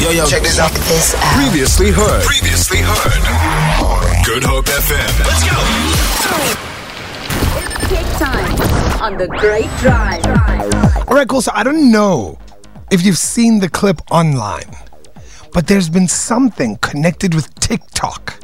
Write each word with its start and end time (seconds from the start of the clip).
Yo, 0.00 0.10
yo, 0.12 0.24
check 0.24 0.42
this 0.42 0.58
out. 0.58 0.72
This 0.72 1.14
out. 1.14 1.36
Previously 1.36 1.90
heard. 1.90 2.24
Previously 2.24 2.78
heard. 2.80 4.24
Good 4.24 4.42
Hope 4.42 4.64
FM. 4.64 5.12
Let's 5.26 5.44
go. 5.44 5.56
Tech 7.86 8.06
Time 8.18 9.02
on 9.02 9.18
the 9.18 9.28
Great 9.28 9.68
Drive. 9.80 10.24
All 11.06 11.14
right, 11.14 11.28
cool. 11.28 11.42
So 11.42 11.52
I 11.54 11.62
don't 11.62 11.92
know 11.92 12.38
if 12.90 13.04
you've 13.04 13.18
seen 13.18 13.60
the 13.60 13.68
clip 13.68 14.00
online, 14.10 14.74
but 15.52 15.66
there's 15.66 15.90
been 15.90 16.08
something 16.08 16.76
connected 16.76 17.34
with 17.34 17.54
TikTok 17.56 18.42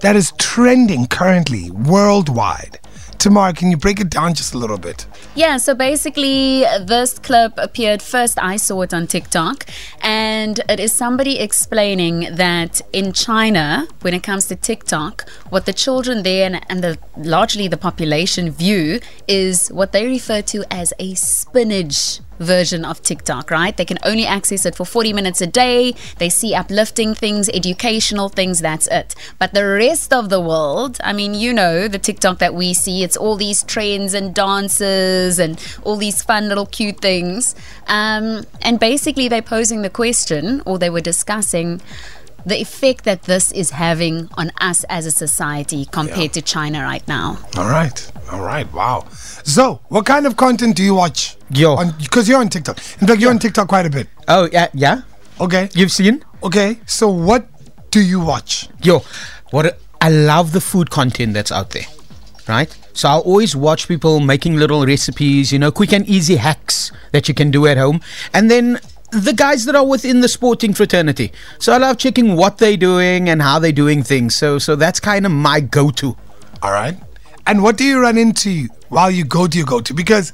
that 0.00 0.16
is 0.16 0.32
trending 0.38 1.06
currently 1.06 1.70
worldwide. 1.70 2.80
Tamar, 3.18 3.52
can 3.52 3.70
you 3.70 3.76
break 3.76 4.00
it 4.00 4.10
down 4.10 4.34
just 4.34 4.54
a 4.54 4.58
little 4.58 4.78
bit? 4.78 5.06
Yeah, 5.34 5.56
so 5.56 5.74
basically, 5.74 6.64
this 6.80 7.18
clip 7.18 7.52
appeared 7.56 8.02
first. 8.02 8.38
I 8.42 8.56
saw 8.56 8.82
it 8.82 8.92
on 8.92 9.06
TikTok, 9.06 9.66
and 10.00 10.60
it 10.68 10.80
is 10.80 10.92
somebody 10.92 11.38
explaining 11.38 12.34
that 12.36 12.80
in 12.92 13.12
China, 13.12 13.86
when 14.00 14.14
it 14.14 14.22
comes 14.22 14.46
to 14.46 14.56
TikTok, 14.56 15.28
what 15.50 15.66
the 15.66 15.72
children 15.72 16.22
there 16.22 16.46
and, 16.46 16.60
and 16.68 16.82
the 16.82 16.98
largely 17.16 17.68
the 17.68 17.76
population 17.76 18.50
view 18.50 19.00
is 19.26 19.68
what 19.68 19.92
they 19.92 20.06
refer 20.06 20.42
to 20.42 20.64
as 20.70 20.92
a 20.98 21.14
spinach 21.14 22.20
version 22.38 22.84
of 22.84 23.02
TikTok, 23.02 23.50
right? 23.50 23.76
They 23.76 23.84
can 23.84 23.98
only 24.04 24.26
access 24.26 24.66
it 24.66 24.74
for 24.74 24.84
40 24.84 25.12
minutes 25.12 25.40
a 25.40 25.46
day. 25.46 25.94
They 26.18 26.28
see 26.28 26.54
uplifting 26.54 27.14
things, 27.14 27.48
educational 27.48 28.28
things, 28.28 28.60
that's 28.60 28.86
it. 28.88 29.14
But 29.38 29.54
the 29.54 29.66
rest 29.66 30.12
of 30.12 30.28
the 30.28 30.40
world, 30.40 30.98
I 31.02 31.12
mean, 31.12 31.34
you 31.34 31.52
know, 31.52 31.88
the 31.88 31.98
TikTok 31.98 32.38
that 32.38 32.54
we 32.54 32.74
see, 32.74 33.02
it's 33.02 33.16
all 33.16 33.36
these 33.36 33.62
trends 33.62 34.14
and 34.14 34.34
dances 34.34 35.38
and 35.38 35.60
all 35.84 35.96
these 35.96 36.22
fun 36.22 36.48
little 36.48 36.66
cute 36.66 37.00
things. 37.00 37.54
Um, 37.86 38.44
and 38.62 38.80
basically, 38.80 39.28
they're 39.28 39.42
posing 39.42 39.82
the 39.82 39.90
question, 39.90 40.62
or 40.66 40.78
they 40.78 40.90
were 40.90 41.00
discussing 41.00 41.80
the 42.46 42.56
effect 42.60 43.04
that 43.04 43.24
this 43.24 43.50
is 43.52 43.70
having 43.70 44.28
on 44.38 44.52
us 44.60 44.84
as 44.88 45.04
a 45.04 45.10
society 45.10 45.84
compared 45.90 46.30
Yeah. 46.30 46.38
to 46.38 46.42
China 46.42 46.82
right 46.82 47.06
now. 47.08 47.38
All 47.56 47.68
right. 47.68 47.98
All 48.32 48.40
right. 48.40 48.72
Wow. 48.72 49.04
So, 49.44 49.80
what 49.88 50.06
kind 50.06 50.26
of 50.26 50.36
content 50.36 50.76
do 50.76 50.82
you 50.84 50.94
watch? 50.94 51.36
Yo. 51.50 51.76
Because 51.98 52.28
you're 52.28 52.38
on 52.40 52.48
TikTok. 52.48 52.78
In 53.00 53.08
fact, 53.08 53.20
you're 53.20 53.30
on 53.30 53.38
TikTok 53.40 53.68
quite 53.68 53.86
a 53.86 53.90
bit. 53.90 54.06
Oh 54.28 54.48
yeah, 54.52 54.68
yeah. 54.72 55.02
Okay. 55.40 55.68
You've 55.74 55.92
seen? 55.92 56.24
Okay. 56.42 56.78
So, 56.86 57.08
what 57.10 57.46
do 57.90 58.00
you 58.00 58.20
watch? 58.20 58.68
Yo, 58.82 59.02
what 59.50 59.66
a, 59.66 59.76
I 60.00 60.10
love 60.10 60.52
the 60.52 60.60
food 60.60 60.90
content 60.90 61.34
that's 61.34 61.50
out 61.52 61.70
there, 61.70 61.86
right? 62.48 62.70
So 62.92 63.08
I'll 63.08 63.20
always 63.20 63.54
watch 63.54 63.88
people 63.88 64.20
making 64.20 64.56
little 64.56 64.86
recipes, 64.86 65.52
you 65.52 65.58
know, 65.58 65.70
quick 65.70 65.92
and 65.92 66.06
easy 66.08 66.36
hacks 66.36 66.92
that 67.12 67.28
you 67.28 67.34
can 67.34 67.50
do 67.50 67.66
at 67.66 67.76
home, 67.76 68.00
and 68.32 68.50
then 68.50 68.78
the 69.12 69.32
guys 69.32 69.64
that 69.66 69.74
are 69.74 69.86
within 69.86 70.20
the 70.20 70.28
sporting 70.28 70.74
fraternity. 70.74 71.32
So 71.58 71.72
I 71.72 71.78
love 71.78 71.98
checking 71.98 72.36
what 72.36 72.58
they're 72.58 72.76
doing 72.76 73.28
and 73.28 73.40
how 73.40 73.58
they're 73.58 73.72
doing 73.72 74.02
things. 74.02 74.34
So 74.36 74.58
so 74.58 74.76
that's 74.76 75.00
kind 75.00 75.26
of 75.26 75.32
my 75.32 75.60
go-to. 75.60 76.16
All 76.62 76.72
right. 76.72 76.96
And 77.46 77.62
what 77.62 77.76
do 77.76 77.84
you 77.84 78.00
run 78.00 78.18
into 78.18 78.68
while 78.88 79.10
you 79.10 79.24
go 79.24 79.46
to 79.46 79.56
your 79.56 79.66
go 79.66 79.80
to? 79.80 79.94
Because 79.94 80.32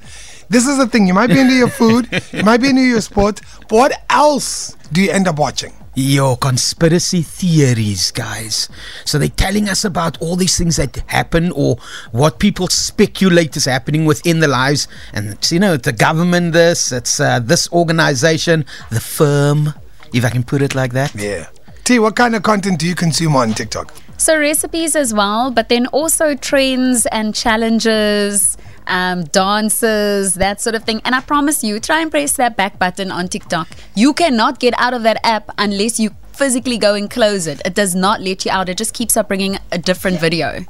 this 0.49 0.67
is 0.67 0.79
the 0.79 0.87
thing. 0.87 1.07
You 1.07 1.15
might 1.15 1.29
be 1.29 1.41
into 1.41 1.55
your 1.55 1.69
food, 1.69 2.09
you 2.33 2.43
might 2.43 2.61
be 2.61 2.71
into 2.71 2.83
your 2.83 3.01
sport, 3.01 3.41
but 3.69 3.73
what 3.73 4.05
else 4.09 4.77
do 4.93 5.03
you 5.03 5.11
end 5.11 5.29
up 5.29 5.39
watching? 5.39 5.73
Yo, 5.95 6.37
conspiracy 6.37 7.21
theories, 7.21 8.13
guys. 8.13 8.71
So 9.05 9.19
they're 9.19 9.29
telling 9.29 9.69
us 9.69 9.85
about 9.85 10.17
all 10.23 10.37
these 10.37 10.57
things 10.57 10.77
that 10.77 10.97
happen 11.09 11.53
or 11.53 11.77
what 12.13 12.39
people 12.39 12.69
speculate 12.69 13.55
is 13.59 13.67
happening 13.67 14.07
within 14.07 14.41
the 14.41 14.49
lives. 14.49 14.89
And, 15.13 15.29
it's, 15.35 15.53
you 15.53 15.61
know, 15.61 15.77
the 15.77 15.93
government, 15.93 16.55
this, 16.55 16.93
it's 16.93 17.21
uh, 17.21 17.41
this 17.41 17.71
organization, 17.73 18.65
the 18.91 19.01
firm, 19.01 19.75
if 20.15 20.25
I 20.25 20.31
can 20.31 20.45
put 20.45 20.63
it 20.63 20.75
like 20.75 20.95
that. 20.95 21.15
Yeah. 21.15 21.49
T, 21.85 21.99
what 21.99 22.17
kind 22.17 22.35
of 22.35 22.43
content 22.43 22.79
do 22.79 22.87
you 22.87 22.95
consume 22.95 23.37
on 23.37 23.53
TikTok? 23.53 23.93
So 24.17 24.39
recipes 24.39 24.97
as 24.97 25.13
well, 25.13 25.51
but 25.51 25.69
then 25.69 25.89
also 25.89 26.35
trends 26.35 27.05
and 27.07 27.35
challenges, 27.35 28.57
um, 28.87 29.25
dances, 29.25 30.35
that 30.35 30.61
sort 30.61 30.75
of 30.75 30.85
thing. 30.85 31.01
And 31.05 31.15
I 31.15 31.21
promise 31.21 31.63
you, 31.65 31.81
try 31.81 32.01
and 32.01 32.11
press 32.11 32.37
that 32.37 32.57
back 32.57 32.79
button 32.79 33.11
on 33.13 33.29
TikTok. 33.29 33.69
You 33.95 34.13
cannot 34.13 34.59
get 34.61 34.75
out 34.79 34.95
of 34.95 35.03
that 35.05 35.19
app 35.25 35.51
unless 35.59 35.99
you 36.01 36.11
physically 36.33 36.79
go 36.79 36.95
and 36.95 37.11
close 37.11 37.47
it. 37.47 37.61
It 37.65 37.75
does 37.75 37.95
not 37.95 38.21
let 38.21 38.45
you 38.45 38.51
out. 38.51 38.69
It 38.69 38.79
just 38.79 38.95
keeps 38.95 39.17
up 39.17 39.29
bringing 39.29 39.59
a 39.71 39.79
different 39.79 40.19
video. 40.21 40.65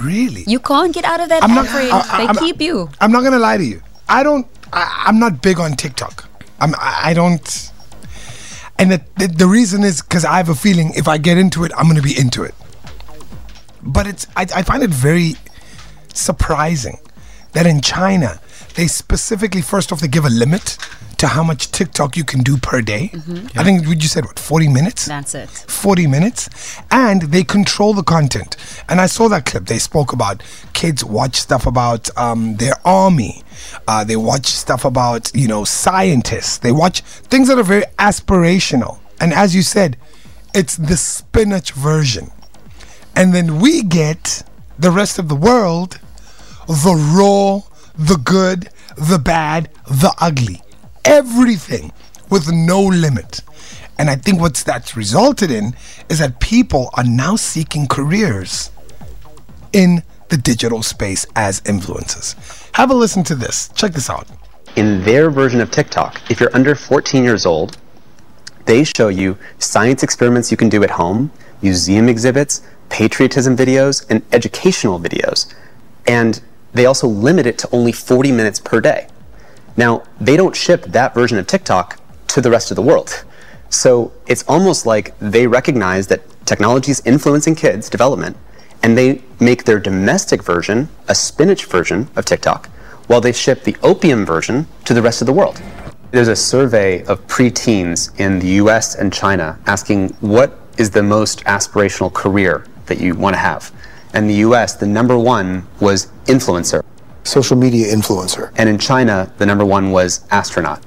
Really? 0.00 0.44
You 0.46 0.60
can't 0.60 0.94
get 0.94 1.04
out 1.04 1.20
of 1.20 1.28
that 1.30 1.42
I'm 1.42 1.50
app, 1.50 1.64
not-. 1.64 1.74
I- 1.74 2.14
I- 2.14 2.18
they 2.18 2.26
I'm- 2.26 2.36
keep 2.36 2.60
you. 2.60 2.88
I'm 3.00 3.10
not 3.12 3.22
gonna 3.24 3.38
lie 3.40 3.56
to 3.56 3.64
you. 3.64 3.82
I 4.08 4.22
don't. 4.22 4.46
I, 4.72 5.04
I'm 5.06 5.18
not 5.18 5.42
big 5.42 5.58
on 5.58 5.72
TikTok. 5.74 6.28
I'm. 6.60 6.74
I, 6.76 7.00
I 7.06 7.14
don't. 7.14 7.72
And 8.78 8.92
the, 8.92 9.02
the, 9.16 9.26
the 9.26 9.46
reason 9.46 9.82
is 9.82 10.00
because 10.02 10.24
I 10.24 10.36
have 10.36 10.48
a 10.48 10.54
feeling 10.54 10.92
if 10.94 11.08
I 11.08 11.18
get 11.18 11.36
into 11.36 11.64
it, 11.64 11.72
I'm 11.76 11.88
gonna 11.88 12.00
be 12.02 12.16
into 12.16 12.44
it. 12.44 12.54
But 13.82 14.06
it's. 14.06 14.26
I, 14.36 14.42
I 14.54 14.62
find 14.62 14.82
it 14.84 14.90
very 14.90 15.34
surprising 16.14 16.98
that 17.58 17.66
in 17.66 17.80
China 17.80 18.40
they 18.76 18.86
specifically 18.86 19.60
first 19.60 19.90
off 19.90 20.00
they 20.00 20.06
give 20.06 20.24
a 20.24 20.30
limit 20.30 20.78
to 21.16 21.26
how 21.26 21.42
much 21.42 21.72
TikTok 21.72 22.16
you 22.16 22.22
can 22.22 22.44
do 22.44 22.56
per 22.56 22.80
day. 22.80 23.10
I 23.56 23.64
think 23.64 23.88
what 23.88 24.00
you 24.00 24.08
said 24.08 24.24
what 24.24 24.38
40 24.38 24.68
minutes. 24.68 25.06
That's 25.06 25.34
it. 25.34 25.48
40 25.48 26.06
minutes. 26.06 26.48
And 26.92 27.22
they 27.22 27.42
control 27.42 27.92
the 27.92 28.04
content. 28.04 28.56
And 28.88 29.00
i 29.00 29.06
saw 29.06 29.28
that 29.30 29.44
clip. 29.44 29.66
They 29.66 29.80
spoke 29.80 30.12
about 30.12 30.44
kids 30.74 31.04
watch 31.04 31.34
stuff 31.34 31.66
about 31.66 32.08
um, 32.16 32.54
their 32.58 32.74
army. 32.84 33.42
Uh, 33.88 34.04
they 34.04 34.14
watch 34.14 34.46
stuff 34.46 34.84
about 34.84 35.34
you 35.34 35.48
know 35.48 35.64
scientists. 35.64 36.58
They 36.58 36.70
watch 36.70 37.00
things 37.00 37.48
that 37.48 37.58
are 37.58 37.64
very 37.64 37.86
aspirational. 37.98 39.00
And 39.20 39.32
as 39.34 39.56
you 39.56 39.62
said 39.62 39.96
it's 40.54 40.76
the 40.76 40.96
spinach 40.96 41.72
version. 41.72 42.30
And 43.14 43.34
then 43.34 43.60
we 43.60 43.82
get 43.82 44.42
the 44.78 44.90
rest 44.90 45.18
of 45.18 45.28
the 45.28 45.34
world 45.34 46.00
the 46.68 46.94
raw 47.16 47.60
the 47.96 48.16
good 48.16 48.68
the 48.96 49.18
bad 49.18 49.68
the 49.86 50.14
ugly 50.20 50.62
everything 51.04 51.92
with 52.30 52.52
no 52.52 52.82
limit 52.82 53.40
and 53.98 54.08
I 54.08 54.14
think 54.14 54.40
what's 54.40 54.62
that's 54.62 54.96
resulted 54.96 55.50
in 55.50 55.74
is 56.08 56.20
that 56.20 56.38
people 56.38 56.90
are 56.94 57.04
now 57.04 57.34
seeking 57.34 57.88
careers 57.88 58.70
in 59.72 60.04
the 60.28 60.36
digital 60.36 60.82
space 60.82 61.26
as 61.34 61.60
influencers. 61.62 62.36
Have 62.74 62.90
a 62.90 62.94
listen 62.94 63.24
to 63.24 63.34
this. 63.34 63.68
Check 63.74 63.92
this 63.92 64.08
out. 64.08 64.26
in 64.76 65.02
their 65.02 65.30
version 65.30 65.60
of 65.60 65.70
TikTok, 65.72 66.30
if 66.30 66.38
you're 66.38 66.54
under 66.54 66.74
14 66.76 67.24
years 67.24 67.44
old, 67.44 67.76
they 68.66 68.84
show 68.84 69.08
you 69.08 69.36
science 69.58 70.02
experiments 70.04 70.50
you 70.52 70.56
can 70.56 70.68
do 70.68 70.84
at 70.84 70.90
home, 70.90 71.32
museum 71.62 72.08
exhibits, 72.08 72.62
patriotism 72.88 73.56
videos, 73.56 74.06
and 74.08 74.22
educational 74.30 75.00
videos. 75.00 75.52
And 76.06 76.40
they 76.78 76.86
also 76.86 77.08
limit 77.08 77.46
it 77.46 77.58
to 77.58 77.68
only 77.72 77.92
40 77.92 78.32
minutes 78.32 78.60
per 78.60 78.80
day. 78.80 79.08
Now, 79.76 80.02
they 80.20 80.36
don't 80.36 80.54
ship 80.54 80.84
that 80.86 81.14
version 81.14 81.38
of 81.38 81.46
TikTok 81.46 81.98
to 82.28 82.40
the 82.40 82.50
rest 82.50 82.70
of 82.70 82.76
the 82.76 82.82
world. 82.82 83.24
So 83.70 84.12
it's 84.26 84.44
almost 84.48 84.86
like 84.86 85.18
they 85.18 85.46
recognize 85.46 86.06
that 86.08 86.22
technology 86.46 86.90
is 86.90 87.02
influencing 87.04 87.54
kids' 87.54 87.90
development, 87.90 88.36
and 88.82 88.96
they 88.96 89.22
make 89.40 89.64
their 89.64 89.78
domestic 89.78 90.42
version 90.42 90.88
a 91.08 91.14
spinach 91.14 91.66
version 91.66 92.08
of 92.16 92.24
TikTok, 92.24 92.68
while 93.08 93.20
they 93.20 93.32
ship 93.32 93.64
the 93.64 93.76
opium 93.82 94.24
version 94.24 94.66
to 94.84 94.94
the 94.94 95.02
rest 95.02 95.20
of 95.20 95.26
the 95.26 95.32
world. 95.32 95.60
There's 96.10 96.28
a 96.28 96.36
survey 96.36 97.04
of 97.04 97.26
preteens 97.26 98.18
in 98.18 98.38
the 98.38 98.48
US 98.62 98.94
and 98.94 99.12
China 99.12 99.58
asking 99.66 100.10
what 100.20 100.58
is 100.78 100.90
the 100.90 101.02
most 101.02 101.44
aspirational 101.44 102.12
career 102.12 102.64
that 102.86 102.98
you 102.98 103.14
want 103.14 103.34
to 103.34 103.38
have. 103.38 103.70
And 104.14 104.28
the 104.28 104.34
US, 104.46 104.74
the 104.76 104.86
number 104.86 105.18
one 105.18 105.66
was 105.80 106.06
influencer. 106.26 106.82
social 107.24 107.56
media 107.56 107.94
influencer. 107.94 108.50
And 108.56 108.68
in 108.68 108.78
China, 108.78 109.30
the 109.36 109.44
number 109.44 109.64
one 109.64 109.90
was 109.90 110.24
astronaut. 110.30 110.82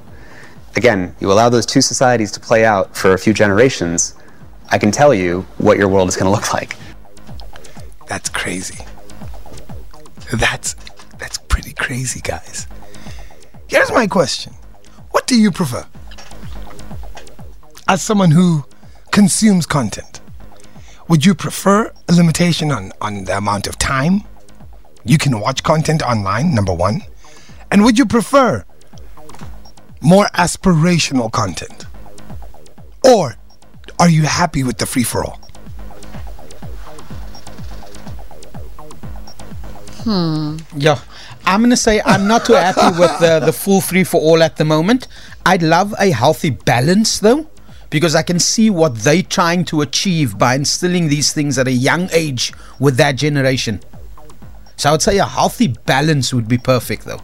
Again, 0.76 1.16
you 1.20 1.32
allow 1.32 1.50
those 1.50 1.66
two 1.68 1.82
societies 1.82 2.32
to 2.32 2.40
play 2.40 2.66
out 2.66 2.96
for 2.98 3.14
a 3.14 3.18
few 3.18 3.34
generations, 3.34 4.16
I 4.70 4.78
can 4.80 4.92
tell 4.92 5.14
you 5.14 5.46
what 5.60 5.78
your 5.78 5.88
world 5.88 6.10
is 6.10 6.16
going 6.16 6.26
to 6.26 6.32
look 6.32 6.52
like. 6.54 6.76
That's 8.08 8.28
crazy. 8.30 8.84
That's 10.34 10.76
that's 11.18 11.38
pretty 11.38 11.74
crazy, 11.74 12.20
guys. 12.22 12.68
Here's 13.68 13.92
my 13.92 14.06
question. 14.08 14.54
What 15.12 15.28
do 15.28 15.40
you 15.40 15.50
prefer? 15.52 15.86
As 17.88 18.02
someone 18.02 18.32
who 18.32 18.66
consumes 19.12 19.66
content, 19.66 20.11
would 21.12 21.26
you 21.26 21.36
prefer 21.36 21.92
a 22.08 22.14
limitation 22.14 22.72
on, 22.72 22.94
on 23.02 23.26
the 23.26 23.36
amount 23.36 23.68
of 23.68 23.78
time 23.78 24.22
you 25.04 25.18
can 25.18 25.42
watch 25.42 25.62
content 25.62 26.02
online, 26.02 26.56
number 26.56 26.74
one? 26.74 27.02
And 27.70 27.84
would 27.84 28.00
you 28.00 28.06
prefer 28.06 28.64
more 30.00 30.28
aspirational 30.36 31.30
content? 31.30 31.86
Or 33.04 33.36
are 34.00 34.10
you 34.10 34.24
happy 34.24 34.64
with 34.64 34.78
the 34.78 34.86
free 34.86 35.04
for 35.04 35.26
all? 35.26 35.42
Hmm. 40.06 40.60
Yeah, 40.78 40.98
I'm 41.46 41.62
gonna 41.62 41.76
say 41.76 42.02
I'm 42.06 42.26
not 42.26 42.46
too 42.46 42.54
happy 42.54 42.98
with 42.98 43.20
the, 43.20 43.42
the 43.42 43.52
full 43.52 43.82
free 43.82 44.06
for 44.06 44.22
all 44.22 44.42
at 44.42 44.56
the 44.56 44.64
moment. 44.64 45.10
I'd 45.46 45.62
love 45.62 45.94
a 46.00 46.10
healthy 46.12 46.52
balance 46.52 47.20
though, 47.20 47.50
because 47.92 48.16
I 48.16 48.24
can 48.24 48.40
see 48.40 48.72
what 48.72 48.96
they're 48.96 49.22
trying 49.22 49.66
to 49.66 49.82
achieve 49.82 50.40
by 50.40 50.56
instilling 50.56 51.10
these 51.10 51.32
things 51.32 51.60
at 51.60 51.68
a 51.68 51.72
young 51.72 52.10
age 52.12 52.52
with 52.80 52.98
that 52.98 53.18
generation. 53.18 53.82
So 54.78 54.90
I 54.90 54.92
would 54.94 55.04
say 55.04 55.20
a 55.20 55.26
healthy 55.26 55.68
balance 55.68 56.34
would 56.34 56.48
be 56.48 56.58
perfect, 56.58 57.06
though. 57.06 57.22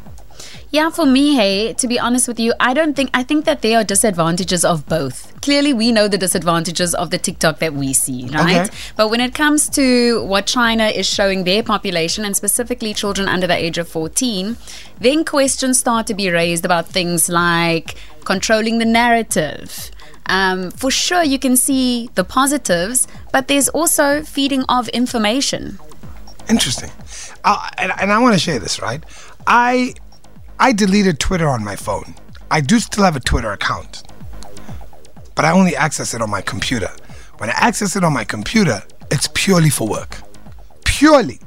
Yeah, 0.70 0.90
for 0.90 1.06
me, 1.06 1.34
hey, 1.36 1.74
to 1.74 1.88
be 1.88 1.98
honest 1.98 2.28
with 2.28 2.40
you, 2.40 2.54
I 2.60 2.74
don't 2.74 2.94
think 2.94 3.10
I 3.14 3.24
think 3.24 3.46
that 3.46 3.62
there 3.62 3.80
are 3.80 3.86
disadvantages 3.86 4.66
of 4.66 4.86
both. 4.86 5.34
Clearly, 5.42 5.74
we 5.74 5.94
know 5.94 6.10
the 6.10 6.18
disadvantages 6.18 6.94
of 6.94 7.10
the 7.10 7.18
TikTok 7.18 7.60
that 7.60 7.74
we 7.74 7.94
see, 7.94 8.28
right? 8.34 8.68
Okay. 8.68 8.78
But 8.98 9.08
when 9.08 9.22
it 9.22 9.34
comes 9.34 9.70
to 9.70 10.26
what 10.26 10.46
China 10.46 10.88
is 10.88 11.08
showing 11.08 11.46
their 11.46 11.64
population 11.64 12.26
and 12.26 12.36
specifically 12.36 12.94
children 12.94 13.30
under 13.30 13.48
the 13.48 13.56
age 13.56 13.78
of 13.78 13.88
14, 13.88 14.58
then 15.00 15.24
questions 15.24 15.80
start 15.80 16.06
to 16.08 16.14
be 16.14 16.30
raised 16.30 16.66
about 16.66 16.88
things 16.88 17.30
like 17.30 17.96
controlling 18.26 18.80
the 18.80 18.86
narrative. 18.86 19.90
Um, 20.28 20.72
for 20.72 20.92
sure, 20.92 21.24
you 21.24 21.40
can 21.40 21.56
see 21.56 22.10
the 22.16 22.24
positives, 22.24 23.08
but 23.32 23.48
there's 23.48 23.70
also 23.70 24.24
feeding 24.24 24.64
of 24.68 24.90
information. 24.90 25.80
Interesting. 26.50 26.92
Uh, 27.44 27.70
and, 27.78 27.92
and 28.00 28.12
I 28.12 28.20
want 28.20 28.34
to 28.34 28.40
share 28.40 28.60
this, 28.60 28.82
right? 28.82 29.04
I 29.46 29.94
I 30.60 30.74
deleted 30.74 31.20
Twitter 31.20 31.48
on 31.48 31.64
my 31.64 31.76
phone. 31.76 32.16
I 32.50 32.62
do 32.62 32.80
still 32.80 33.04
have 33.04 33.16
a 33.16 33.20
Twitter 33.20 33.52
account, 33.52 34.04
but 35.36 35.46
I 35.46 35.52
only 35.52 35.76
access 35.76 36.14
it 36.14 36.22
on 36.22 36.30
my 36.30 36.42
computer. 36.42 36.90
When 37.38 37.50
I 37.50 37.54
access 37.56 37.96
it 37.96 38.04
on 38.04 38.14
my 38.14 38.24
computer, 38.24 38.82
it's 39.12 39.30
purely 39.34 39.70
for 39.70 39.88
work. 39.88 40.18
Purely. 40.86 41.40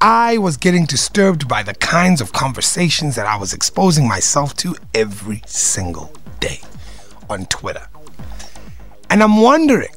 I 0.00 0.38
was 0.38 0.56
getting 0.56 0.84
disturbed 0.84 1.46
by 1.46 1.62
the 1.62 1.74
kinds 1.74 2.20
of 2.20 2.32
conversations 2.32 3.14
that 3.14 3.26
I 3.26 3.36
was 3.36 3.52
exposing 3.54 4.06
myself 4.06 4.54
to 4.56 4.74
every 4.94 5.42
single 5.46 6.12
day 6.40 6.60
on 7.32 7.46
Twitter. 7.46 7.88
And 9.10 9.22
I'm 9.22 9.40
wondering 9.40 9.94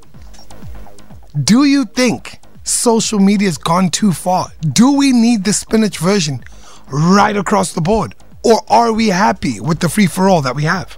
do 1.44 1.66
you 1.66 1.84
think 1.86 2.40
social 2.64 3.20
media's 3.20 3.58
gone 3.58 3.90
too 3.90 4.14
far? 4.14 4.48
Do 4.62 4.94
we 4.94 5.12
need 5.12 5.44
the 5.44 5.52
spinach 5.52 5.98
version 5.98 6.42
right 6.90 7.36
across 7.36 7.74
the 7.74 7.82
board? 7.82 8.16
Or 8.44 8.62
are 8.70 8.94
we 8.94 9.10
happy 9.10 9.60
with 9.60 9.82
the 9.82 9.90
free 9.90 10.08
for 10.08 10.30
all 10.30 10.42
that 10.44 10.56
we 10.56 10.64
have? 10.64 10.98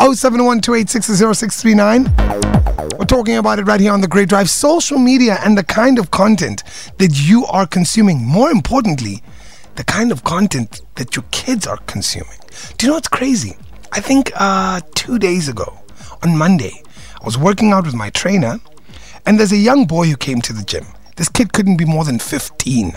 0712860639. 0.00 2.98
We're 2.98 3.06
talking 3.06 3.36
about 3.36 3.58
it 3.58 3.62
right 3.62 3.80
here 3.80 3.92
on 3.92 4.02
the 4.02 4.08
Great 4.08 4.28
Drive. 4.28 4.50
Social 4.50 4.98
media 4.98 5.38
and 5.42 5.56
the 5.56 5.64
kind 5.64 5.98
of 5.98 6.10
content 6.10 6.62
that 6.98 7.12
you 7.14 7.46
are 7.46 7.66
consuming. 7.66 8.22
More 8.22 8.50
importantly, 8.50 9.22
the 9.76 9.84
kind 9.84 10.12
of 10.12 10.24
content 10.24 10.82
that 10.96 11.16
your 11.16 11.24
kids 11.30 11.66
are 11.66 11.78
consuming. 11.86 12.36
Do 12.76 12.84
you 12.84 12.90
know 12.90 12.96
what's 12.96 13.08
crazy? 13.08 13.56
I 13.94 14.00
think 14.00 14.32
uh, 14.34 14.80
two 14.94 15.18
days 15.18 15.50
ago, 15.50 15.78
on 16.22 16.36
Monday, 16.36 16.82
I 17.20 17.24
was 17.26 17.36
working 17.36 17.72
out 17.72 17.84
with 17.84 17.94
my 17.94 18.08
trainer, 18.08 18.58
and 19.26 19.38
there's 19.38 19.52
a 19.52 19.56
young 19.58 19.84
boy 19.84 20.06
who 20.06 20.16
came 20.16 20.40
to 20.40 20.54
the 20.54 20.64
gym. 20.64 20.86
This 21.16 21.28
kid 21.28 21.52
couldn't 21.52 21.76
be 21.76 21.84
more 21.84 22.02
than 22.02 22.18
15. 22.18 22.94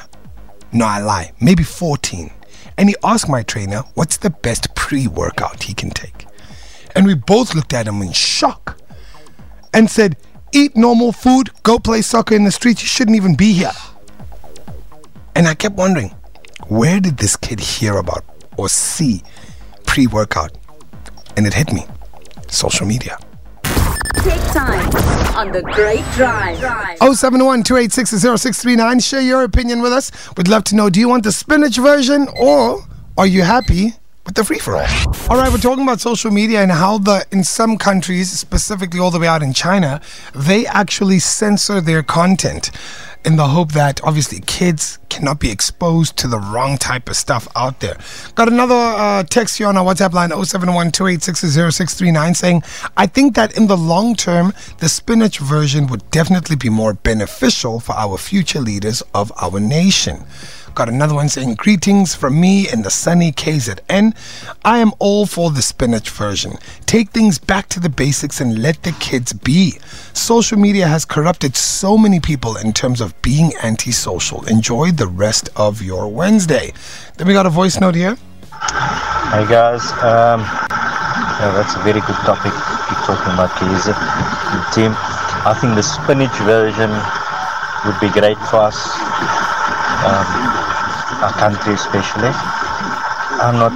No, 0.71 0.85
I 0.85 1.01
lie, 1.01 1.33
maybe 1.41 1.63
14. 1.63 2.31
And 2.77 2.87
he 2.87 2.95
asked 3.03 3.27
my 3.27 3.43
trainer, 3.43 3.79
what's 3.95 4.15
the 4.15 4.29
best 4.29 4.73
pre 4.73 5.05
workout 5.07 5.63
he 5.63 5.73
can 5.73 5.89
take? 5.89 6.27
And 6.95 7.05
we 7.05 7.13
both 7.13 7.53
looked 7.55 7.73
at 7.73 7.87
him 7.87 8.01
in 8.01 8.13
shock 8.13 8.79
and 9.73 9.91
said, 9.91 10.15
Eat 10.53 10.77
normal 10.77 11.11
food, 11.11 11.49
go 11.63 11.77
play 11.77 12.01
soccer 12.01 12.35
in 12.35 12.45
the 12.45 12.51
streets, 12.51 12.81
you 12.81 12.87
shouldn't 12.87 13.17
even 13.17 13.35
be 13.35 13.51
here. 13.51 13.73
And 15.35 15.45
I 15.45 15.55
kept 15.55 15.75
wondering, 15.75 16.15
where 16.69 17.01
did 17.01 17.17
this 17.17 17.35
kid 17.35 17.59
hear 17.59 17.97
about 17.97 18.23
or 18.55 18.69
see 18.69 19.23
pre 19.85 20.07
workout? 20.07 20.57
And 21.37 21.45
it 21.45 21.53
hit 21.53 21.73
me 21.73 21.85
social 22.47 22.85
media. 22.85 23.17
Tech 23.63 24.39
Time 24.53 24.89
on 25.35 25.51
the 25.51 25.61
Great 25.61 26.05
Drive. 26.13 26.57
071 26.99 27.63
286 27.63 28.09
0639. 28.09 28.99
Share 28.99 29.21
your 29.21 29.43
opinion 29.43 29.81
with 29.81 29.91
us. 29.91 30.11
We'd 30.37 30.47
love 30.47 30.63
to 30.65 30.75
know 30.75 30.89
do 30.89 30.99
you 30.99 31.09
want 31.09 31.23
the 31.23 31.31
spinach 31.31 31.77
version 31.77 32.27
or 32.39 32.83
are 33.17 33.27
you 33.27 33.43
happy 33.43 33.93
with 34.25 34.35
the 34.35 34.43
free 34.43 34.59
for 34.59 34.75
all? 34.75 34.87
All 35.29 35.37
right, 35.37 35.51
we're 35.51 35.57
talking 35.57 35.83
about 35.83 36.01
social 36.01 36.31
media 36.31 36.61
and 36.61 36.71
how 36.71 36.97
the 36.97 37.25
in 37.31 37.43
some 37.43 37.77
countries, 37.77 38.31
specifically 38.31 38.99
all 38.99 39.11
the 39.11 39.19
way 39.19 39.27
out 39.27 39.43
in 39.43 39.53
China, 39.53 40.01
they 40.33 40.65
actually 40.65 41.19
censor 41.19 41.81
their 41.81 42.01
content 42.01 42.71
in 43.25 43.35
the 43.35 43.47
hope 43.47 43.71
that 43.71 43.99
obviously 44.03 44.39
kids 44.41 44.99
cannot 45.09 45.39
be 45.39 45.49
exposed 45.49 46.15
to 46.17 46.27
the 46.27 46.39
wrong 46.39 46.77
type 46.77 47.09
of 47.09 47.15
stuff 47.15 47.47
out 47.55 47.79
there. 47.79 47.97
Got 48.35 48.49
another 48.49 48.75
uh, 48.75 49.23
text 49.23 49.57
here 49.57 49.67
on 49.67 49.77
our 49.77 49.83
WhatsApp 49.83 50.13
line 50.13 50.29
071 50.29 50.91
saying, 52.35 52.63
I 52.95 53.07
think 53.07 53.35
that 53.35 53.57
in 53.57 53.67
the 53.67 53.77
long 53.77 54.15
term, 54.15 54.53
the 54.77 54.89
spinach 54.89 55.39
version 55.39 55.87
would 55.87 56.09
definitely 56.11 56.55
be 56.55 56.69
more 56.69 56.93
beneficial 56.93 57.79
for 57.79 57.93
our 57.93 58.17
future 58.17 58.61
leaders 58.61 59.01
of 59.13 59.31
our 59.41 59.59
nation. 59.59 60.23
Got 60.75 60.89
another 60.89 61.15
one 61.15 61.29
saying, 61.29 61.55
Greetings 61.55 62.15
from 62.15 62.39
me 62.39 62.69
in 62.69 62.81
the 62.81 62.89
sunny 62.89 63.31
KZN. 63.31 64.13
I 64.65 64.79
am 64.79 64.91
all 64.99 65.25
for 65.25 65.49
the 65.49 65.61
spinach 65.61 66.09
version. 66.09 66.57
Take 66.85 67.11
things 67.11 67.39
back 67.39 67.69
to 67.69 67.79
the 67.79 67.87
basics 67.87 68.41
and 68.41 68.61
let 68.61 68.83
the 68.83 68.91
kids 68.99 69.31
be. 69.31 69.79
Social 70.11 70.59
media 70.59 70.85
has 70.85 71.05
corrupted 71.05 71.55
so 71.55 71.97
many 71.97 72.19
people 72.19 72.57
in 72.57 72.73
terms 72.73 72.99
of 72.99 73.19
being 73.21 73.53
antisocial. 73.63 74.45
Enjoy 74.47 74.91
the 74.91 75.07
rest 75.07 75.49
of 75.55 75.81
your 75.81 76.09
Wednesday. 76.09 76.73
Then 77.15 77.27
we 77.27 77.33
got 77.33 77.45
a 77.45 77.49
voice 77.49 77.79
note 77.79 77.95
here. 77.95 78.17
Hey 79.31 79.47
guys, 79.47 79.81
um, 80.03 80.41
yeah, 81.39 81.51
that's 81.55 81.75
a 81.75 81.79
very 81.79 82.01
good 82.01 82.19
topic. 82.27 82.51
Keep 82.51 82.99
talking 83.07 83.31
about 83.33 83.49
KZ 83.51 83.95
team. 84.75 84.91
I 85.47 85.53
think 85.53 85.75
the 85.75 85.83
spinach 85.83 86.35
version 86.43 86.91
would 87.85 87.99
be 88.01 88.09
great 88.09 88.37
for 88.49 88.57
us, 88.67 88.75
um, 90.03 90.64
our 91.25 91.33
country 91.33 91.73
especially. 91.73 92.29
I'm 93.41 93.57
not, 93.57 93.73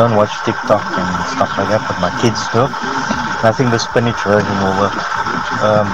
don't 0.00 0.16
watch 0.16 0.32
TikTok 0.48 0.80
and 0.80 1.08
stuff 1.28 1.52
like 1.60 1.68
that, 1.68 1.84
but 1.84 2.00
my 2.00 2.08
kids 2.24 2.40
do. 2.56 2.64
I 3.44 3.52
think 3.52 3.70
the 3.70 3.78
spinach 3.78 4.16
version 4.24 4.56
will 4.64 4.76
work. 4.80 4.96
Um, 5.60 5.86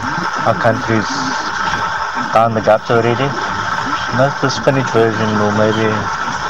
our 0.46 0.54
country's 0.54 1.10
down 2.30 2.54
the 2.54 2.62
guts 2.62 2.88
already. 2.88 3.26
Not 4.14 4.30
the 4.40 4.48
spinach 4.48 4.88
version 4.94 5.28
will 5.42 5.50
maybe 5.58 5.90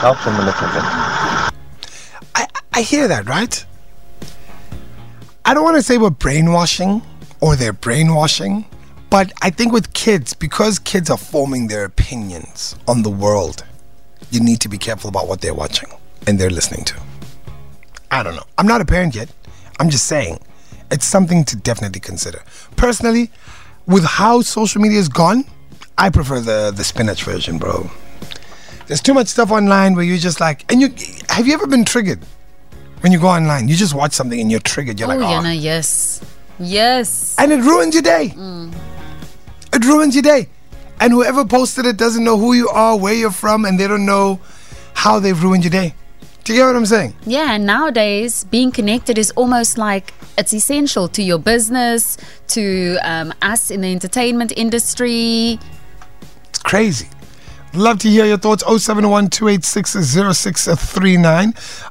help 0.05 0.21
them 0.21 0.37
a 0.37 0.45
little 0.45 0.69
bit. 0.69 0.85
I, 2.37 2.47
I 2.75 2.83
hear 2.83 3.09
that, 3.09 3.27
right? 3.27 3.65
I 5.47 5.55
don't 5.55 5.65
want 5.65 5.77
to 5.77 5.83
say 5.83 5.97
we're 5.97 6.11
brainwashing 6.11 7.01
or 7.41 7.57
they're 7.57 7.73
brainwashing, 7.73 8.67
but 9.09 9.33
I 9.41 9.49
think 9.49 9.73
with 9.73 9.95
kids, 9.95 10.35
because 10.35 10.79
kids 10.79 11.09
are 11.09 11.17
forming 11.17 11.69
their 11.69 11.85
opinions 11.85 12.77
on 12.87 13.03
the 13.03 13.11
world, 13.11 13.65
you 14.31 14.41
need 14.41 14.61
to 14.61 14.69
be 14.69 14.79
careful 14.79 15.09
about 15.09 15.29
what 15.29 15.41
they're 15.41 15.55
watching 15.55 15.89
and 16.27 16.39
they're 16.39 16.51
listening 16.51 16.85
to. 16.87 16.95
I 18.11 18.23
don't 18.23 18.37
know. 18.37 18.45
I'm 18.59 18.67
not 18.67 18.81
a 18.81 18.85
parent 18.85 19.15
yet. 19.15 19.29
I'm 19.81 19.91
just 19.91 20.07
saying 20.07 20.39
it's 20.91 21.05
something 21.07 21.45
to 21.45 21.57
definitely 21.57 22.01
consider. 22.01 22.43
Personally, 22.77 23.31
with 23.87 24.05
how 24.05 24.41
social 24.41 24.81
media 24.81 24.99
is 24.99 25.09
gone, 25.09 25.45
I 25.99 26.11
prefer 26.11 26.41
the 26.41 26.73
the 26.75 26.85
spinach 26.85 27.25
version, 27.25 27.59
bro. 27.59 27.91
There's 28.87 29.01
too 29.01 29.15
much 29.15 29.29
stuff 29.29 29.51
online 29.51 29.95
where 29.95 30.05
you're 30.05 30.19
just 30.19 30.41
like, 30.41 30.71
and 30.71 30.81
you 30.81 30.89
have 31.29 31.47
you 31.47 31.55
ever 31.55 31.67
been 31.67 31.85
triggered 31.85 32.21
when 33.01 33.13
you 33.13 33.19
go 33.19 33.29
online? 33.29 33.69
You 33.69 33.75
just 33.77 33.95
watch 33.95 34.13
something 34.13 34.41
and 34.41 34.51
you're 34.51 34.61
triggered. 34.61 34.99
You're 35.01 35.11
Oh, 35.11 35.17
like, 35.17 35.29
yeah, 35.29 35.39
oh, 35.39 35.43
no, 35.43 35.51
yes. 35.51 36.21
Yes. 36.59 37.35
and 37.39 37.51
it 37.53 37.61
ruins 37.61 37.95
your 37.95 38.03
day. 38.03 38.33
Mm. 38.37 38.73
It 39.73 39.85
ruins 39.85 40.15
your 40.15 40.23
day. 40.23 40.49
And 41.01 41.13
whoever 41.13 41.45
posted 41.45 41.87
it 41.87 41.97
doesn't 41.97 42.25
know 42.25 42.39
who 42.39 42.53
you 42.55 42.69
are, 42.69 42.97
where 42.99 43.15
you're 43.15 43.31
from, 43.31 43.65
and 43.65 43.79
they 43.79 43.87
don't 43.87 44.07
know 44.07 44.41
how 44.95 45.19
they've 45.19 45.41
ruined 45.41 45.65
your 45.65 45.71
day. 45.71 45.95
Do 46.45 46.53
you 46.53 46.61
get 46.61 46.67
what 46.67 46.77
I'm 46.77 46.87
saying? 46.87 47.15
Yeah, 47.25 47.55
and 47.55 47.65
nowadays 47.65 48.45
being 48.45 48.71
connected 48.71 49.17
is 49.17 49.31
almost 49.33 49.79
like 49.79 50.13
it's 50.37 50.53
essential 50.53 51.09
to 51.09 51.23
your 51.23 51.39
business, 51.39 52.19
to 52.49 52.99
um, 53.03 53.33
us 53.41 53.71
in 53.71 53.81
the 53.81 53.89
entertainment 53.91 54.53
industry. 54.55 55.59
It's 56.51 56.59
crazy. 56.59 57.09
Love 57.75 57.99
to 57.99 58.09
hear 58.09 58.25
your 58.25 58.39
thoughts. 58.39 58.63
071 58.63 59.29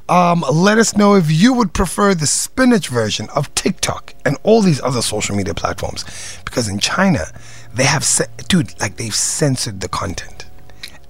Um, 0.08 0.44
let 0.50 0.78
us 0.78 0.96
know 0.96 1.14
if 1.14 1.30
you 1.30 1.52
would 1.52 1.74
prefer 1.74 2.14
the 2.14 2.26
spinach 2.26 2.88
version 2.88 3.28
of 3.36 3.54
TikTok 3.54 4.14
and 4.24 4.38
all 4.44 4.62
these 4.62 4.80
other 4.80 5.02
social 5.02 5.36
media 5.36 5.52
platforms. 5.52 6.06
Because 6.46 6.68
in 6.68 6.78
China, 6.78 7.26
they 7.74 7.84
have, 7.84 8.06
dude, 8.48 8.80
like 8.80 8.96
they've 8.96 9.14
censored 9.14 9.80
the 9.82 9.88
content. 9.88 10.46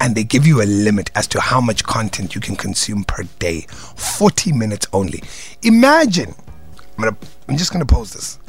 And 0.01 0.17
they 0.17 0.25
give 0.25 0.45
you 0.45 0.61
a 0.61 0.67
limit 0.67 1.09
as 1.15 1.29
to 1.29 1.41
how 1.41 1.61
much 1.61 1.85
content 1.85 2.35
you 2.35 2.41
can 2.41 2.57
consume 2.57 3.05
per 3.05 3.23
day 3.39 3.67
40 3.69 4.53
minutes 4.55 4.89
only. 4.93 5.23
Imagine, 5.63 6.35
I'm, 6.99 7.05
gonna, 7.05 7.17
I'm 7.49 7.57
just 7.57 7.73
going 7.73 7.87
to 7.87 7.95
pose 7.95 8.13
this. 8.13 8.41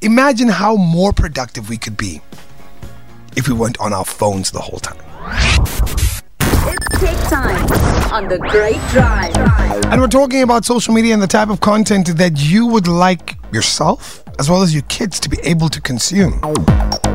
Imagine 0.00 0.48
how 0.48 0.76
more 0.76 1.12
productive 1.12 1.68
we 1.68 1.76
could 1.76 1.98
be 1.98 2.22
if 3.36 3.48
we 3.48 3.54
weren't 3.54 3.78
on 3.80 3.92
our 3.92 4.04
phones 4.04 4.50
the 4.50 4.60
whole 4.60 4.78
time. 4.78 4.98
It's 6.66 6.98
Tech 7.00 7.28
Time 7.28 8.12
on 8.12 8.28
the 8.28 8.38
Great 8.38 8.80
Drive. 8.90 9.34
And 9.86 10.00
we're 10.00 10.08
talking 10.08 10.42
about 10.42 10.64
social 10.64 10.94
media 10.94 11.14
and 11.14 11.22
the 11.22 11.26
type 11.26 11.48
of 11.48 11.60
content 11.60 12.16
that 12.16 12.38
you 12.38 12.66
would 12.66 12.88
like 12.88 13.36
yourself 13.52 14.24
as 14.38 14.50
well 14.50 14.62
as 14.62 14.74
your 14.74 14.82
kids 14.84 15.20
to 15.20 15.28
be 15.28 15.38
able 15.42 15.68
to 15.68 15.80
consume? 15.80 16.40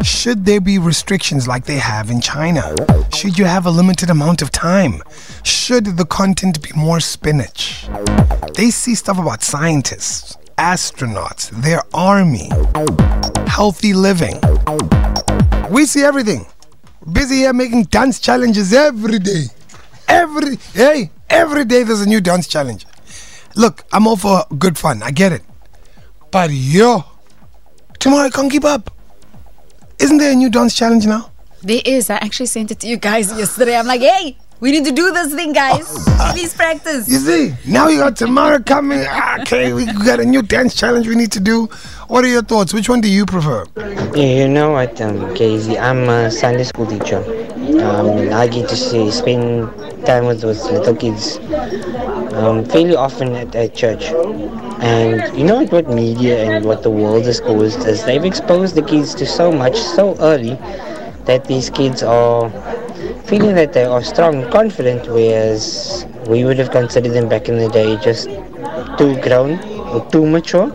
Should 0.03 0.45
there 0.45 0.61
be 0.61 0.79
restrictions 0.79 1.47
like 1.47 1.65
they 1.65 1.77
have 1.77 2.09
in 2.09 2.21
China? 2.21 2.75
Should 3.13 3.37
you 3.37 3.45
have 3.45 3.65
a 3.65 3.71
limited 3.71 4.09
amount 4.09 4.41
of 4.41 4.51
time? 4.51 5.01
Should 5.43 5.97
the 5.97 6.05
content 6.05 6.61
be 6.61 6.69
more 6.75 6.99
spinach? 6.99 7.87
They 8.55 8.69
see 8.69 8.95
stuff 8.95 9.19
about 9.19 9.43
scientists, 9.43 10.37
astronauts, 10.57 11.49
their 11.49 11.81
army, 11.93 12.49
healthy 13.47 13.93
living. 13.93 14.39
We 15.69 15.85
see 15.85 16.01
everything. 16.03 16.47
Busy 17.11 17.35
here 17.37 17.53
making 17.53 17.83
dance 17.83 18.19
challenges 18.19 18.73
every 18.73 19.19
day. 19.19 19.45
Every 20.07 20.55
hey, 20.73 21.11
every 21.29 21.63
day 21.63 21.83
there's 21.83 22.01
a 22.01 22.07
new 22.07 22.19
dance 22.21 22.47
challenge. 22.47 22.87
Look, 23.55 23.83
I'm 23.93 24.07
all 24.07 24.17
for 24.17 24.45
good 24.57 24.77
fun. 24.79 25.03
I 25.03 25.11
get 25.11 25.31
it. 25.31 25.43
But 26.31 26.49
yo, 26.49 27.03
tomorrow 27.99 28.25
I 28.25 28.29
can't 28.31 28.51
keep 28.51 28.65
up. 28.65 28.89
Isn't 29.99 30.17
there 30.17 30.31
a 30.31 30.35
new 30.35 30.49
dance 30.49 30.75
challenge 30.75 31.05
now? 31.05 31.31
There 31.61 31.81
is. 31.85 32.09
I 32.09 32.15
actually 32.15 32.47
sent 32.47 32.71
it 32.71 32.79
to 32.79 32.87
you 32.87 32.97
guys 32.97 33.31
yesterday. 33.37 33.77
I'm 33.77 33.85
like, 33.85 34.01
hey, 34.01 34.37
we 34.59 34.71
need 34.71 34.85
to 34.85 34.91
do 34.91 35.11
this 35.11 35.33
thing, 35.33 35.53
guys. 35.53 35.87
Please 36.33 36.53
practice. 36.53 37.09
You 37.09 37.17
see, 37.19 37.53
now 37.65 37.87
you 37.87 37.99
got 37.99 38.15
tomorrow 38.17 38.59
coming. 38.59 39.05
Okay, 39.41 39.73
we 39.73 39.85
got 39.85 40.19
a 40.19 40.25
new 40.25 40.41
dance 40.41 40.75
challenge 40.75 41.07
we 41.07 41.15
need 41.15 41.31
to 41.31 41.39
do. 41.39 41.65
What 42.07 42.25
are 42.25 42.27
your 42.27 42.41
thoughts? 42.41 42.73
Which 42.73 42.89
one 42.89 43.01
do 43.01 43.09
you 43.09 43.25
prefer? 43.25 43.65
Yeah, 44.15 44.43
you 44.43 44.47
know 44.47 44.71
what, 44.71 44.99
um, 44.99 45.33
Casey, 45.35 45.77
I'm 45.77 46.09
a 46.09 46.29
Sunday 46.29 46.63
school 46.63 46.87
teacher. 46.87 47.23
Um, 47.81 48.33
I 48.33 48.47
get 48.47 48.67
to 48.69 48.75
see, 48.75 49.11
spend 49.11 49.71
time 50.05 50.25
with 50.25 50.41
those 50.41 50.63
little 50.69 50.95
kids 50.95 51.37
um, 52.33 52.65
fairly 52.65 52.95
often 52.95 53.35
at, 53.35 53.55
at 53.55 53.75
church. 53.75 54.05
And 54.81 55.37
you 55.37 55.45
know 55.45 55.55
what, 55.55 55.71
what 55.71 55.89
media 55.89 56.43
and 56.43 56.65
what 56.65 56.83
the 56.83 56.89
world 56.89 57.25
has 57.25 57.39
caused 57.39 57.85
is 57.87 58.03
they've 58.05 58.25
exposed 58.25 58.75
the 58.75 58.81
kids 58.81 59.13
to 59.15 59.25
so 59.25 59.51
much 59.51 59.77
so 59.77 60.17
early 60.19 60.55
that 61.25 61.45
these 61.45 61.69
kids 61.69 62.01
are 62.01 62.49
feeling 63.29 63.55
that 63.55 63.73
they 63.73 63.83
are 63.85 64.03
strong 64.03 64.49
confident, 64.51 65.07
whereas 65.07 66.05
we 66.27 66.43
would 66.43 66.57
have 66.57 66.71
considered 66.71 67.11
them 67.13 67.29
back 67.29 67.47
in 67.47 67.57
the 67.57 67.69
day 67.69 67.95
just 67.97 68.29
too 68.97 69.15
grown 69.21 69.59
or 69.93 70.01
too 70.11 70.25
mature. 70.25 70.69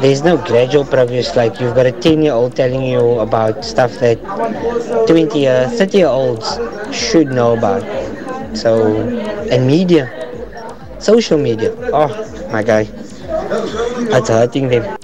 There's 0.00 0.22
no 0.22 0.36
gradual 0.36 0.84
progress. 0.84 1.36
Like 1.36 1.60
you've 1.60 1.74
got 1.74 1.86
a 1.86 1.92
10 1.92 2.22
year 2.22 2.32
old 2.32 2.56
telling 2.56 2.84
you 2.84 3.20
about 3.20 3.64
stuff 3.64 3.92
that 4.00 4.18
20 5.06 5.46
or 5.48 5.68
30 5.68 5.98
year 5.98 6.06
olds 6.08 6.58
should 6.92 7.28
know 7.28 7.54
about. 7.56 7.82
So, 8.56 9.00
and 9.50 9.66
media, 9.66 10.10
social 10.98 11.38
media. 11.38 11.74
Oh 11.92 12.08
my 12.52 12.62
guy, 12.62 12.84
that's 14.10 14.28
hurting 14.28 14.68
them. 14.68 14.98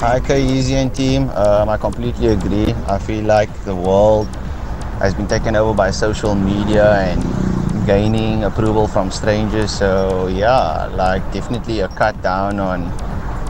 Hi, 0.00 0.20
Easy 0.36 0.88
team. 0.90 1.28
Um, 1.30 1.68
I 1.68 1.76
completely 1.76 2.28
agree. 2.28 2.72
I 2.88 2.98
feel 2.98 3.24
like 3.24 3.50
the 3.64 3.74
world 3.74 4.28
has 5.00 5.14
been 5.14 5.26
taken 5.26 5.56
over 5.56 5.74
by 5.74 5.90
social 5.90 6.34
media 6.34 7.00
and 7.00 7.86
gaining 7.86 8.44
approval 8.44 8.86
from 8.86 9.10
strangers. 9.10 9.70
So 9.72 10.28
yeah, 10.28 10.86
like 10.94 11.22
definitely 11.32 11.80
a 11.80 11.88
cut 11.88 12.20
down 12.22 12.60
on 12.60 12.84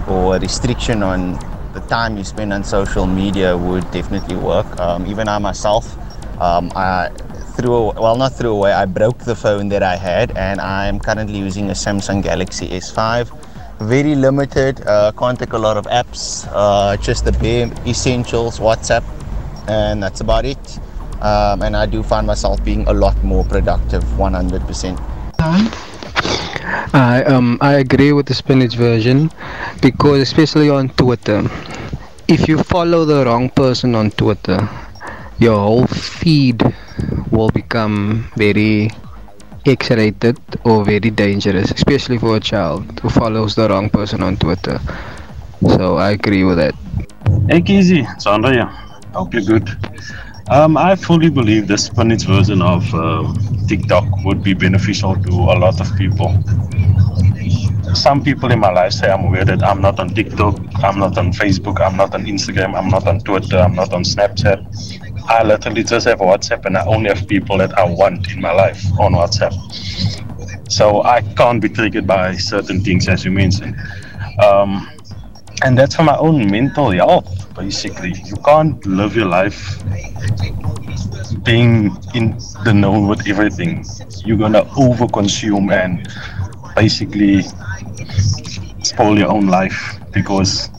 or 0.09 0.37
a 0.37 0.41
restriction 0.41 1.03
on 1.03 1.39
the 1.75 1.81
time 1.89 2.17
you 2.17 2.25
spend 2.25 2.53
on 2.53 2.65
social 2.65 3.07
media 3.07 3.57
would 3.57 3.89
definitely 3.91 4.37
work. 4.37 4.67
Um, 4.81 5.07
even 5.07 5.29
I 5.29 5.39
myself, 5.39 5.97
um, 6.41 6.71
I 6.75 7.11
threw 7.57 7.93
well 7.93 8.17
not 8.17 8.35
threw 8.35 8.51
away. 8.51 8.73
I 8.73 8.87
broke 8.87 9.19
the 9.19 9.37
phone 9.37 9.69
that 9.69 9.83
I 9.83 9.97
had, 9.97 10.37
and 10.37 10.61
I'm 10.61 10.99
currently 10.99 11.39
using 11.39 11.71
a 11.71 11.75
Samsung 11.75 12.23
Galaxy 12.23 12.69
S5 12.69 13.31
very 13.81 14.15
limited. 14.15 14.87
Uh, 14.87 15.11
can't 15.13 15.39
take 15.39 15.55
a 15.55 15.59
lot 15.59 15.77
of 15.77 15.87
apps. 15.87 16.47
Uh, 16.53 16.97
just 16.99 17.25
the 17.25 17.33
bare 17.33 17.71
essentials, 17.87 18.59
WhatsApp, 18.59 19.05
and 19.69 20.03
that's 20.03 20.21
about 20.21 20.45
it. 20.45 20.81
Um, 21.21 21.63
and 21.63 21.77
I 21.77 21.87
do 21.87 22.03
find 22.03 22.27
myself 22.27 22.63
being 22.65 22.87
a 22.89 22.93
lot 22.93 23.23
more 23.23 23.45
productive, 23.45 24.03
100%. 24.17 24.99
I 26.93 27.23
um 27.25 27.59
I 27.61 27.75
agree 27.75 28.13
with 28.13 28.27
the 28.27 28.35
spinach 28.35 28.75
version 28.75 29.31
because 29.81 30.21
especially 30.21 30.69
on 30.71 30.89
Twitter, 30.91 31.43
if 32.29 32.49
you 32.49 32.59
follow 32.59 33.05
the 33.05 33.25
wrong 33.25 33.49
person 33.51 33.95
on 33.95 34.11
Twitter, 34.11 34.69
your 35.39 35.57
whole 35.57 35.87
feed 35.87 36.63
will 37.31 37.51
become 37.51 38.29
very 38.37 38.91
X-rated 39.67 40.39
or 40.65 40.85
very 40.85 41.11
dangerous, 41.11 41.71
especially 41.71 42.19
for 42.19 42.37
a 42.37 42.41
child 42.41 43.01
who 43.01 43.09
follows 43.11 43.55
the 43.55 43.69
wrong 43.69 43.89
person 43.91 44.23
on 44.23 44.37
Twitter. 44.37 44.81
So 45.77 45.97
I 45.97 46.11
agree 46.11 46.45
with 46.45 46.57
that. 46.59 46.75
Hey 47.49 47.61
Kizzy, 47.61 48.01
it's 48.01 48.27
Andre 48.27 48.53
here. 48.53 48.73
Hope 49.13 49.35
you're 49.35 49.43
good. 49.43 49.69
Um, 50.51 50.77
I 50.77 50.97
fully 50.97 51.31
believe 51.31 51.69
the 51.69 51.79
spinach 51.79 52.25
version 52.25 52.61
of 52.61 52.93
um, 52.93 53.37
TikTok 53.69 54.25
would 54.25 54.43
be 54.43 54.53
beneficial 54.53 55.15
to 55.15 55.31
a 55.31 55.57
lot 55.57 55.81
of 55.81 55.97
people. 55.97 56.43
Some 57.95 58.25
people 58.25 58.51
in 58.51 58.59
my 58.59 58.73
life 58.73 58.93
say 58.95 59.13
I'm 59.13 59.31
weird 59.31 59.47
that 59.47 59.63
I'm 59.63 59.81
not 59.81 60.01
on 60.01 60.09
TikTok, 60.09 60.59
I'm 60.83 60.99
not 60.99 61.17
on 61.19 61.31
Facebook, 61.33 61.81
I'm 61.81 61.97
not 61.97 62.15
on 62.15 62.25
Instagram, 62.25 62.77
I'm 62.77 62.89
not 62.89 63.07
on 63.07 63.21
Twitter, 63.21 63.59
I'm 63.59 63.77
not 63.77 63.93
on 63.93 64.03
Snapchat. 64.03 64.67
I 65.29 65.45
literally 65.45 65.85
just 65.85 66.09
have 66.09 66.19
WhatsApp 66.19 66.65
and 66.65 66.77
I 66.77 66.85
only 66.85 67.11
have 67.11 67.29
people 67.29 67.57
that 67.59 67.79
I 67.79 67.85
want 67.85 68.33
in 68.33 68.41
my 68.41 68.53
life 68.53 68.85
on 68.99 69.13
WhatsApp. 69.13 69.55
So 70.69 71.05
I 71.05 71.23
can't 71.23 71.63
be 71.63 71.69
triggered 71.69 72.09
by 72.09 72.35
certain 72.37 72.81
things 72.81 73.07
as 73.07 73.25
you 73.25 73.31
mentioned. 73.31 73.77
Um, 74.43 74.89
and 75.63 75.79
that's 75.79 75.95
for 75.95 76.03
my 76.03 76.17
own 76.17 76.51
mental 76.51 76.91
health, 76.91 77.40
basically. 77.61 78.15
You 78.25 78.37
can't 78.37 78.85
live 78.87 79.15
your 79.15 79.27
life 79.27 79.83
being 81.45 81.97
in 82.15 82.39
the 82.65 82.73
know 82.73 83.01
with 83.01 83.29
everything. 83.29 83.85
You're 84.25 84.39
gonna 84.39 84.65
overconsume 84.65 85.71
and 85.71 86.09
basically 86.75 87.43
spoil 88.83 89.19
your 89.19 89.29
own 89.29 89.47
life 89.47 89.99
because 90.13 90.71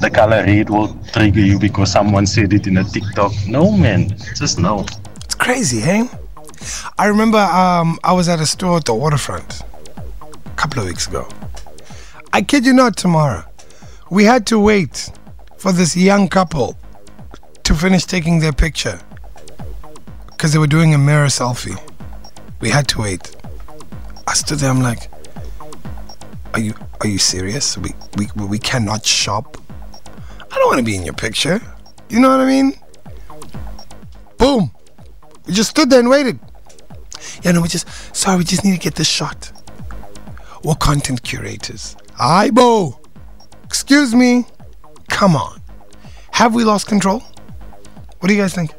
the 0.00 0.10
color 0.12 0.42
red 0.44 0.68
will 0.70 0.96
trigger 1.12 1.40
you 1.40 1.58
because 1.58 1.92
someone 1.92 2.26
said 2.26 2.52
it 2.52 2.66
in 2.66 2.78
a 2.78 2.84
TikTok. 2.84 3.32
No, 3.46 3.70
man, 3.70 4.16
just 4.36 4.58
no. 4.58 4.84
It's 5.24 5.36
crazy, 5.36 5.80
hey? 5.80 6.08
I 6.98 7.06
remember 7.06 7.38
um, 7.38 7.98
I 8.02 8.12
was 8.12 8.28
at 8.28 8.40
a 8.40 8.46
store 8.46 8.76
at 8.78 8.84
the 8.84 8.94
waterfront 8.94 9.62
a 10.26 10.50
couple 10.56 10.82
of 10.82 10.88
weeks 10.88 11.06
ago. 11.06 11.28
I 12.32 12.42
kid 12.42 12.66
you 12.66 12.72
not, 12.72 12.96
tomorrow. 12.96 13.44
We 14.10 14.24
had 14.24 14.46
to 14.48 14.58
wait 14.58 15.10
for 15.62 15.70
this 15.70 15.96
young 15.96 16.28
couple 16.28 16.76
to 17.62 17.72
finish 17.72 18.04
taking 18.04 18.40
their 18.40 18.52
picture 18.52 18.98
because 20.26 20.52
they 20.52 20.58
were 20.58 20.66
doing 20.66 20.92
a 20.92 20.98
mirror 20.98 21.28
selfie. 21.28 21.78
We 22.60 22.68
had 22.68 22.88
to 22.88 23.02
wait. 23.02 23.36
I 24.26 24.34
stood 24.34 24.58
there, 24.58 24.70
I'm 24.70 24.82
like, 24.82 25.08
are 26.54 26.58
you 26.58 26.74
are 27.00 27.06
you 27.06 27.18
serious? 27.18 27.78
We 27.78 27.90
we 28.16 28.26
we 28.44 28.58
cannot 28.58 29.06
shop. 29.06 29.56
I 30.50 30.56
don't 30.56 30.66
want 30.66 30.78
to 30.78 30.84
be 30.84 30.96
in 30.96 31.04
your 31.04 31.14
picture. 31.14 31.60
You 32.08 32.18
know 32.18 32.30
what 32.30 32.40
I 32.40 32.46
mean? 32.46 32.72
Boom. 34.38 34.72
We 35.46 35.54
just 35.54 35.70
stood 35.70 35.90
there 35.90 36.00
and 36.00 36.08
waited. 36.08 36.40
Yeah, 37.44 37.52
no, 37.52 37.62
we 37.62 37.68
just 37.68 37.86
sorry, 38.12 38.38
we 38.38 38.44
just 38.44 38.64
need 38.64 38.74
to 38.74 38.80
get 38.80 38.96
this 38.96 39.08
shot. 39.08 39.52
We're 40.64 40.74
content 40.74 41.22
curators. 41.22 41.94
Hi, 42.14 42.50
Bo. 42.50 42.98
Excuse 43.62 44.12
me. 44.12 44.44
Come 45.22 45.36
on. 45.36 45.62
Have 46.32 46.52
we 46.52 46.64
lost 46.64 46.88
control? 46.88 47.20
What 48.18 48.26
do 48.26 48.34
you 48.34 48.40
guys 48.40 48.56
think? 48.56 48.72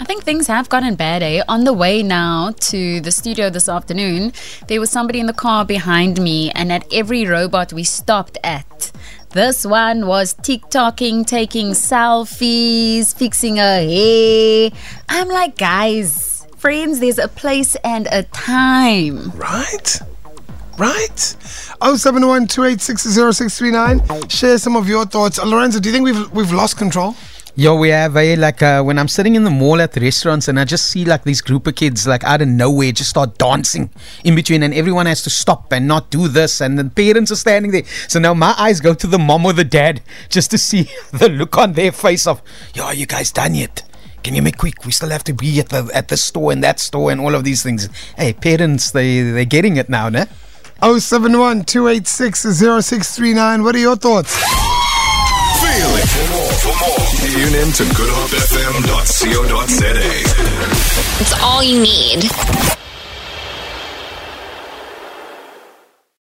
I 0.00 0.04
think 0.04 0.24
things 0.24 0.48
have 0.48 0.68
gotten 0.68 0.96
bad, 0.96 1.22
eh? 1.22 1.44
On 1.46 1.62
the 1.62 1.72
way 1.72 2.02
now 2.02 2.50
to 2.72 3.00
the 3.00 3.12
studio 3.12 3.48
this 3.48 3.68
afternoon, 3.68 4.32
there 4.66 4.80
was 4.80 4.90
somebody 4.90 5.20
in 5.20 5.26
the 5.26 5.32
car 5.32 5.64
behind 5.64 6.20
me, 6.20 6.50
and 6.50 6.72
at 6.72 6.84
every 6.92 7.26
robot 7.28 7.72
we 7.72 7.84
stopped 7.84 8.38
at, 8.42 8.90
this 9.30 9.64
one 9.64 10.08
was 10.08 10.34
TikToking, 10.34 11.28
taking 11.28 11.74
selfies, 11.74 13.16
fixing 13.16 13.58
her 13.58 13.82
hair. 13.82 14.70
I'm 15.08 15.28
like, 15.28 15.58
guys, 15.58 16.44
friends, 16.56 16.98
there's 16.98 17.20
a 17.20 17.28
place 17.28 17.76
and 17.84 18.08
a 18.10 18.24
time. 18.24 19.30
Right? 19.30 20.00
Right? 20.82 21.16
071 21.80 22.48
Share 24.28 24.58
some 24.58 24.74
of 24.74 24.88
your 24.88 25.06
thoughts. 25.06 25.38
Uh, 25.38 25.44
Lorenzo, 25.44 25.78
do 25.78 25.88
you 25.88 25.92
think 25.94 26.04
we've 26.04 26.32
we've 26.32 26.50
lost 26.50 26.76
control? 26.76 27.14
Yo, 27.54 27.76
we 27.76 27.90
have 27.90 28.16
eh, 28.16 28.34
like 28.36 28.60
uh, 28.62 28.82
when 28.82 28.98
I'm 28.98 29.06
sitting 29.06 29.36
in 29.36 29.44
the 29.44 29.50
mall 29.50 29.80
at 29.80 29.92
the 29.92 30.00
restaurants 30.00 30.48
and 30.48 30.58
I 30.58 30.64
just 30.64 30.86
see 30.86 31.04
like 31.04 31.22
these 31.22 31.40
group 31.40 31.68
of 31.68 31.76
kids 31.76 32.08
like 32.08 32.24
out 32.24 32.42
of 32.42 32.48
nowhere 32.48 32.90
just 32.90 33.10
start 33.10 33.38
dancing 33.38 33.90
in 34.24 34.34
between 34.34 34.64
and 34.64 34.74
everyone 34.74 35.06
has 35.06 35.22
to 35.22 35.30
stop 35.30 35.72
and 35.72 35.86
not 35.86 36.10
do 36.10 36.26
this 36.26 36.60
and 36.60 36.76
the 36.76 36.84
parents 36.84 37.30
are 37.30 37.36
standing 37.36 37.70
there. 37.70 37.84
So 38.08 38.18
now 38.18 38.34
my 38.34 38.52
eyes 38.58 38.80
go 38.80 38.92
to 38.92 39.06
the 39.06 39.20
mom 39.20 39.46
or 39.46 39.52
the 39.52 39.62
dad 39.62 40.02
just 40.30 40.50
to 40.50 40.58
see 40.58 40.90
the 41.12 41.28
look 41.28 41.56
on 41.56 41.74
their 41.74 41.92
face 41.92 42.26
of, 42.26 42.42
yo, 42.74 42.86
are 42.86 42.94
you 42.94 43.06
guys 43.06 43.30
done 43.30 43.54
yet? 43.54 43.84
Can 44.24 44.34
you 44.34 44.42
make 44.42 44.58
quick? 44.58 44.84
We 44.84 44.90
still 44.90 45.10
have 45.10 45.22
to 45.24 45.32
be 45.32 45.60
at 45.60 45.68
the 45.68 45.88
at 45.94 46.08
the 46.08 46.16
store 46.16 46.50
and 46.50 46.64
that 46.64 46.80
store 46.80 47.12
and 47.12 47.20
all 47.20 47.36
of 47.36 47.44
these 47.44 47.62
things. 47.62 47.88
Hey, 48.16 48.32
parents, 48.32 48.90
they 48.90 49.22
they're 49.22 49.44
getting 49.44 49.76
it 49.76 49.88
now, 49.88 50.08
ne? 50.08 50.26
071 50.82 51.62
286 51.64 52.42
0639. 52.42 53.62
What 53.62 53.76
are 53.76 53.78
your 53.78 53.94
thoughts? 53.94 54.34
Feel 54.34 54.42
it. 55.94 56.08
For 56.08 56.26
more, 56.34 56.50
for 56.58 56.74
more, 56.82 57.06
tune 57.30 57.54
in 57.54 57.70
to 57.72 57.84
goodhopefm.co.za. 57.94 59.94
It's 61.20 61.32
all 61.40 61.62
you 61.62 61.78
need. 61.80 62.28